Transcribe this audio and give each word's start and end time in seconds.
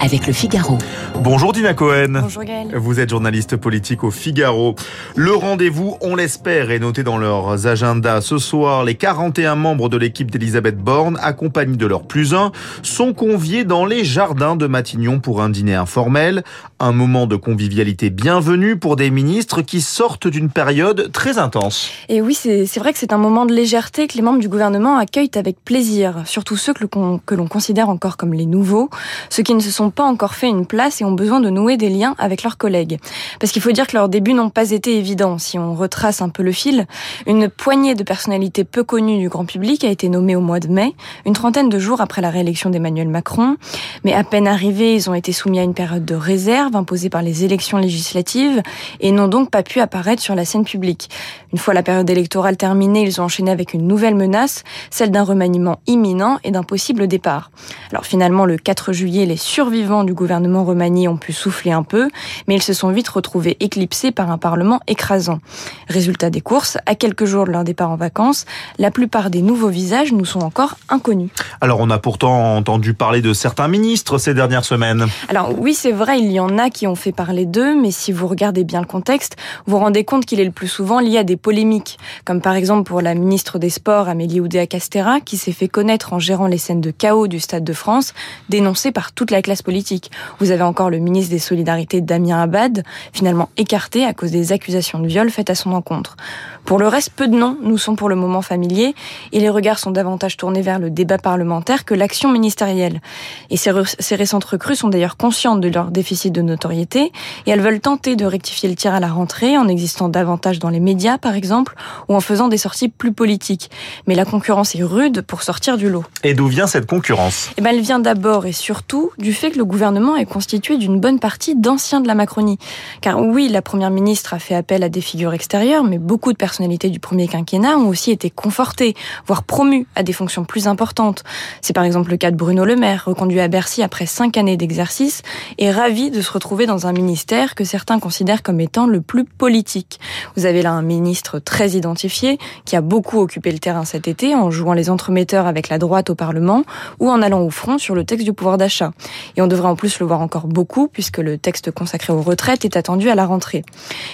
avec 0.00 0.26
le 0.26 0.32
Figaro. 0.32 0.78
Bonjour 1.22 1.52
Dina 1.52 1.74
Cohen. 1.74 2.20
Bonjour 2.22 2.44
Gaël. 2.44 2.68
Vous 2.74 3.00
êtes 3.00 3.10
journaliste 3.10 3.56
politique 3.56 4.02
au 4.04 4.10
Figaro. 4.10 4.74
Le 5.14 5.34
rendez-vous, 5.34 5.96
on 6.00 6.16
l'espère, 6.16 6.70
est 6.70 6.78
noté 6.78 7.02
dans 7.02 7.18
leurs 7.18 7.66
agendas. 7.66 8.22
Ce 8.22 8.38
soir, 8.38 8.84
les 8.84 8.94
41 8.94 9.56
membres 9.56 9.88
de 9.88 9.98
l'équipe 9.98 10.30
d'Elisabeth 10.30 10.78
Borne, 10.78 11.18
accompagnés 11.22 11.76
de 11.76 11.86
leur 11.86 12.02
plus 12.02 12.34
un, 12.34 12.52
sont 12.82 13.12
conviés 13.12 13.64
dans 13.64 13.84
les 13.84 14.04
jardins 14.04 14.56
de 14.56 14.66
Matignon 14.66 15.20
pour 15.20 15.42
un 15.42 15.50
dîner 15.50 15.74
informel. 15.74 16.42
Un 16.78 16.92
moment 16.92 17.26
de 17.26 17.36
convivialité 17.36 18.08
bienvenu 18.08 18.76
pour 18.76 18.96
des 18.96 19.10
ministres 19.10 19.60
qui 19.60 19.82
sortent 19.82 20.28
d'une 20.28 20.48
période 20.48 21.10
très 21.12 21.38
intense. 21.38 21.90
Et 22.08 22.22
oui, 22.22 22.34
c'est 22.34 22.78
vrai 22.78 22.92
que 22.92 22.98
c'est 22.98 23.12
un 23.12 23.18
moment 23.18 23.44
de 23.44 23.52
légèreté 23.52 24.06
que 24.06 24.14
les 24.14 24.22
membres 24.22 24.38
du 24.38 24.48
gouvernement 24.48 24.96
accueillent 24.96 25.30
avec 25.34 25.62
plaisir. 25.62 26.22
Surtout 26.24 26.56
ceux 26.56 26.72
que 26.72 27.34
l'on 27.34 27.48
considère 27.48 27.90
encore 27.90 28.16
comme 28.16 28.32
les 28.32 28.46
nouveaux, 28.46 28.88
ceux 29.28 29.42
qui 29.42 29.54
ne 29.54 29.60
se 29.60 29.70
sont 29.70 29.89
pas 29.90 30.04
encore 30.04 30.34
fait 30.34 30.48
une 30.48 30.66
place 30.66 31.00
et 31.00 31.04
ont 31.04 31.12
besoin 31.12 31.40
de 31.40 31.50
nouer 31.50 31.76
des 31.76 31.88
liens 31.88 32.14
avec 32.18 32.42
leurs 32.42 32.58
collègues. 32.58 32.98
Parce 33.38 33.52
qu'il 33.52 33.62
faut 33.62 33.72
dire 33.72 33.86
que 33.86 33.96
leurs 33.96 34.08
débuts 34.08 34.34
n'ont 34.34 34.50
pas 34.50 34.70
été 34.70 34.96
évidents. 34.96 35.38
Si 35.38 35.58
on 35.58 35.74
retrace 35.74 36.22
un 36.22 36.28
peu 36.28 36.42
le 36.42 36.52
fil, 36.52 36.86
une 37.26 37.48
poignée 37.48 37.94
de 37.94 38.02
personnalités 38.02 38.64
peu 38.64 38.84
connues 38.84 39.18
du 39.18 39.28
grand 39.28 39.44
public 39.44 39.84
a 39.84 39.88
été 39.88 40.08
nommée 40.08 40.36
au 40.36 40.40
mois 40.40 40.60
de 40.60 40.68
mai, 40.68 40.94
une 41.26 41.32
trentaine 41.32 41.68
de 41.68 41.78
jours 41.78 42.00
après 42.00 42.22
la 42.22 42.30
réélection 42.30 42.70
d'Emmanuel 42.70 43.08
Macron. 43.08 43.56
Mais 44.04 44.12
à 44.12 44.24
peine 44.24 44.46
arrivés, 44.46 44.94
ils 44.94 45.10
ont 45.10 45.14
été 45.14 45.32
soumis 45.32 45.58
à 45.58 45.62
une 45.62 45.74
période 45.74 46.04
de 46.04 46.14
réserve 46.14 46.76
imposée 46.76 47.10
par 47.10 47.22
les 47.22 47.44
élections 47.44 47.78
législatives 47.78 48.62
et 49.00 49.12
n'ont 49.12 49.28
donc 49.28 49.50
pas 49.50 49.62
pu 49.62 49.80
apparaître 49.80 50.22
sur 50.22 50.34
la 50.34 50.44
scène 50.44 50.64
publique. 50.64 51.10
Une 51.52 51.58
fois 51.58 51.74
la 51.74 51.82
période 51.82 52.08
électorale 52.08 52.56
terminée, 52.56 53.02
ils 53.02 53.20
ont 53.20 53.24
enchaîné 53.24 53.50
avec 53.50 53.74
une 53.74 53.86
nouvelle 53.86 54.14
menace, 54.14 54.64
celle 54.90 55.10
d'un 55.10 55.24
remaniement 55.24 55.80
imminent 55.86 56.38
et 56.44 56.50
d'un 56.50 56.62
possible 56.62 57.06
départ. 57.06 57.50
Alors 57.90 58.04
finalement, 58.04 58.46
le 58.46 58.56
4 58.56 58.92
juillet, 58.92 59.26
les 59.26 59.36
survivants 59.36 59.79
du 59.80 60.14
gouvernement 60.14 60.64
remanié 60.64 61.08
ont 61.08 61.16
pu 61.16 61.32
souffler 61.32 61.72
un 61.72 61.82
peu, 61.82 62.10
mais 62.46 62.56
ils 62.56 62.62
se 62.62 62.74
sont 62.74 62.90
vite 62.90 63.08
retrouvés 63.08 63.56
éclipsés 63.60 64.12
par 64.12 64.30
un 64.30 64.36
parlement 64.36 64.80
écrasant. 64.86 65.40
Résultat 65.88 66.28
des 66.28 66.42
courses, 66.42 66.76
à 66.84 66.94
quelques 66.94 67.24
jours 67.24 67.46
de 67.46 67.50
leur 67.50 67.64
départ 67.64 67.90
en 67.90 67.96
vacances, 67.96 68.44
la 68.78 68.90
plupart 68.90 69.30
des 69.30 69.40
nouveaux 69.40 69.68
visages 69.68 70.12
nous 70.12 70.26
sont 70.26 70.40
encore 70.40 70.76
inconnus. 70.90 71.30
Alors 71.62 71.80
on 71.80 71.88
a 71.88 71.98
pourtant 71.98 72.56
entendu 72.56 72.92
parler 72.92 73.22
de 73.22 73.32
certains 73.32 73.68
ministres 73.68 74.18
ces 74.18 74.34
dernières 74.34 74.66
semaines. 74.66 75.06
Alors 75.28 75.50
oui, 75.58 75.72
c'est 75.72 75.92
vrai, 75.92 76.18
il 76.18 76.30
y 76.30 76.40
en 76.40 76.58
a 76.58 76.68
qui 76.68 76.86
ont 76.86 76.94
fait 76.94 77.12
parler 77.12 77.46
d'eux, 77.46 77.74
mais 77.80 77.90
si 77.90 78.12
vous 78.12 78.26
regardez 78.26 78.64
bien 78.64 78.80
le 78.80 78.86
contexte, 78.86 79.36
vous 79.66 79.72
vous 79.72 79.78
rendez 79.78 80.04
compte 80.04 80.26
qu'il 80.26 80.40
est 80.40 80.44
le 80.44 80.50
plus 80.50 80.68
souvent 80.68 81.00
lié 81.00 81.18
à 81.18 81.24
des 81.24 81.36
polémiques, 81.38 81.98
comme 82.24 82.42
par 82.42 82.54
exemple 82.54 82.84
pour 82.84 83.00
la 83.00 83.14
ministre 83.14 83.58
des 83.58 83.70
Sports, 83.70 84.08
Amélie 84.08 84.40
Oudéa-Castera, 84.40 85.20
qui 85.20 85.38
s'est 85.38 85.52
fait 85.52 85.68
connaître 85.68 86.12
en 86.12 86.18
gérant 86.18 86.48
les 86.48 86.58
scènes 86.58 86.82
de 86.82 86.90
chaos 86.90 87.28
du 87.28 87.40
Stade 87.40 87.64
de 87.64 87.72
France, 87.72 88.12
dénoncées 88.50 88.92
par 88.92 89.12
toute 89.12 89.30
la 89.30 89.40
classe 89.40 89.62
politique 89.62 89.69
politique. 89.70 90.10
Vous 90.40 90.50
avez 90.50 90.64
encore 90.64 90.90
le 90.90 90.98
ministre 90.98 91.30
des 91.30 91.38
Solidarités 91.38 92.00
Damien 92.00 92.42
Abad, 92.42 92.82
finalement 93.12 93.50
écarté 93.56 94.04
à 94.04 94.12
cause 94.12 94.32
des 94.32 94.50
accusations 94.50 94.98
de 94.98 95.06
viol 95.06 95.30
faites 95.30 95.48
à 95.48 95.54
son 95.54 95.70
encontre. 95.74 96.16
Pour 96.64 96.80
le 96.80 96.88
reste, 96.88 97.10
peu 97.14 97.28
de 97.28 97.36
noms 97.36 97.56
nous 97.62 97.78
sont 97.78 97.94
pour 97.94 98.08
le 98.08 98.16
moment 98.16 98.42
familiers 98.42 98.96
et 99.30 99.38
les 99.38 99.48
regards 99.48 99.78
sont 99.78 99.92
davantage 99.92 100.36
tournés 100.36 100.60
vers 100.60 100.80
le 100.80 100.90
débat 100.90 101.18
parlementaire 101.18 101.84
que 101.84 101.94
l'action 101.94 102.32
ministérielle. 102.32 103.00
Et 103.48 103.56
ces, 103.56 103.70
ces 104.00 104.16
récentes 104.16 104.44
recrues 104.44 104.74
sont 104.74 104.88
d'ailleurs 104.88 105.16
conscientes 105.16 105.60
de 105.60 105.68
leur 105.68 105.92
déficit 105.92 106.32
de 106.32 106.42
notoriété 106.42 107.12
et 107.46 107.50
elles 107.50 107.60
veulent 107.60 107.80
tenter 107.80 108.16
de 108.16 108.24
rectifier 108.24 108.68
le 108.68 108.74
tir 108.74 108.92
à 108.92 108.98
la 108.98 109.08
rentrée 109.08 109.56
en 109.56 109.68
existant 109.68 110.08
davantage 110.08 110.58
dans 110.58 110.68
les 110.68 110.80
médias, 110.80 111.16
par 111.16 111.36
exemple, 111.36 111.76
ou 112.08 112.16
en 112.16 112.20
faisant 112.20 112.48
des 112.48 112.58
sorties 112.58 112.88
plus 112.88 113.12
politiques. 113.12 113.70
Mais 114.08 114.16
la 114.16 114.24
concurrence 114.24 114.74
est 114.74 114.82
rude 114.82 115.22
pour 115.22 115.42
sortir 115.42 115.76
du 115.76 115.88
lot. 115.88 116.04
Et 116.24 116.34
d'où 116.34 116.48
vient 116.48 116.66
cette 116.66 116.86
concurrence? 116.86 117.50
Eh 117.56 117.62
ben, 117.62 117.70
elle 117.70 117.80
vient 117.80 118.00
d'abord 118.00 118.46
et 118.46 118.52
surtout 118.52 119.12
du 119.18 119.32
fait 119.32 119.52
que 119.52 119.58
le 119.60 119.66
gouvernement 119.66 120.16
est 120.16 120.24
constitué 120.24 120.78
d'une 120.78 120.98
bonne 120.98 121.18
partie 121.18 121.54
d'anciens 121.54 122.00
de 122.00 122.08
la 122.08 122.14
Macronie. 122.14 122.56
Car 123.02 123.20
oui, 123.20 123.46
la 123.50 123.60
première 123.60 123.90
ministre 123.90 124.32
a 124.32 124.38
fait 124.38 124.54
appel 124.54 124.82
à 124.82 124.88
des 124.88 125.02
figures 125.02 125.34
extérieures, 125.34 125.84
mais 125.84 125.98
beaucoup 125.98 126.32
de 126.32 126.38
personnalités 126.38 126.88
du 126.88 126.98
premier 126.98 127.28
quinquennat 127.28 127.76
ont 127.76 127.88
aussi 127.88 128.10
été 128.10 128.30
confortées, 128.30 128.94
voire 129.26 129.42
promues 129.42 129.86
à 129.96 130.02
des 130.02 130.14
fonctions 130.14 130.44
plus 130.44 130.66
importantes. 130.66 131.24
C'est 131.60 131.74
par 131.74 131.84
exemple 131.84 132.10
le 132.10 132.16
cas 132.16 132.30
de 132.30 132.36
Bruno 132.36 132.64
Le 132.64 132.74
Maire, 132.74 133.02
reconduit 133.04 133.38
à 133.38 133.48
Bercy 133.48 133.82
après 133.82 134.06
cinq 134.06 134.38
années 134.38 134.56
d'exercice 134.56 135.20
et 135.58 135.70
ravi 135.70 136.10
de 136.10 136.22
se 136.22 136.32
retrouver 136.32 136.64
dans 136.64 136.86
un 136.86 136.92
ministère 136.92 137.54
que 137.54 137.64
certains 137.64 138.00
considèrent 138.00 138.42
comme 138.42 138.60
étant 138.60 138.86
le 138.86 139.02
plus 139.02 139.26
politique. 139.26 140.00
Vous 140.36 140.46
avez 140.46 140.62
là 140.62 140.72
un 140.72 140.80
ministre 140.80 141.38
très 141.38 141.72
identifié 141.72 142.38
qui 142.64 142.76
a 142.76 142.80
beaucoup 142.80 143.18
occupé 143.18 143.52
le 143.52 143.58
terrain 143.58 143.84
cet 143.84 144.08
été 144.08 144.34
en 144.34 144.50
jouant 144.50 144.72
les 144.72 144.88
entremetteurs 144.88 145.46
avec 145.46 145.68
la 145.68 145.76
droite 145.76 146.08
au 146.08 146.14
Parlement 146.14 146.62
ou 146.98 147.10
en 147.10 147.20
allant 147.20 147.42
au 147.42 147.50
front 147.50 147.76
sur 147.76 147.94
le 147.94 148.04
texte 148.04 148.24
du 148.24 148.32
pouvoir 148.32 148.56
d'achat. 148.56 148.92
On 149.40 149.46
devrait 149.46 149.68
en 149.68 149.76
plus 149.76 150.00
le 150.00 150.06
voir 150.06 150.20
encore 150.20 150.46
beaucoup 150.46 150.88
puisque 150.88 151.18
le 151.18 151.38
texte 151.38 151.70
consacré 151.70 152.12
aux 152.12 152.22
retraites 152.22 152.64
est 152.64 152.76
attendu 152.76 153.10
à 153.10 153.14
la 153.14 153.26
rentrée. 153.26 153.64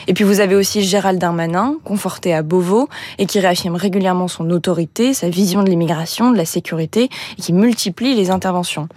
Et 0.07 0.15
puis 0.15 0.25
vous 0.25 0.41
avez 0.41 0.55
aussi 0.55 0.83
Gérald 0.83 1.19
Darmanin, 1.19 1.77
conforté 1.85 2.35
à 2.35 2.43
Beauvau 2.43 2.89
et 3.19 3.27
qui 3.27 3.41
réaffirme 3.41 3.77
régulièrement 3.77 4.29
son 4.29 4.51
autorité, 4.51 5.15
sa 5.15 5.29
vision 5.29 5.63
de 5.63 5.71
l'immigration, 5.71 6.31
de 6.31 6.37
la 6.37 6.45
sécurité 6.45 7.09
et 7.39 7.43
qui 7.43 7.53
multiplie 7.53 8.15
les 8.15 8.31
interventions. 8.31 8.89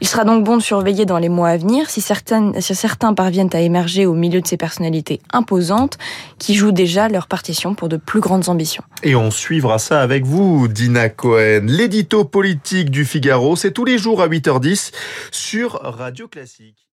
Il 0.00 0.06
sera 0.06 0.24
donc 0.24 0.44
bon 0.44 0.56
de 0.56 0.62
surveiller 0.62 1.06
dans 1.06 1.18
les 1.18 1.28
mois 1.28 1.48
à 1.48 1.56
venir 1.56 1.90
si, 1.90 2.00
si 2.00 2.74
certains 2.74 3.14
parviennent 3.14 3.50
à 3.52 3.60
émerger 3.60 4.06
au 4.06 4.14
milieu 4.14 4.40
de 4.40 4.46
ces 4.46 4.56
personnalités 4.56 5.20
imposantes 5.32 5.98
qui 6.38 6.54
jouent 6.54 6.72
déjà 6.72 7.08
leur 7.08 7.26
partition 7.26 7.74
pour 7.74 7.88
de 7.88 7.96
plus 7.96 8.20
grandes 8.20 8.48
ambitions. 8.48 8.84
Et 9.02 9.14
on 9.14 9.30
suivra 9.30 9.78
ça 9.78 10.00
avec 10.00 10.24
vous, 10.24 10.68
Dina 10.68 11.08
Cohen. 11.08 11.66
L'édito 11.66 12.24
politique 12.24 12.90
du 12.90 13.04
Figaro, 13.04 13.56
c'est 13.56 13.70
tous 13.70 13.84
les 13.84 13.98
jours 13.98 14.22
à 14.22 14.28
8h10 14.28 14.92
Radio 15.82 16.28
Classique. 16.28 16.88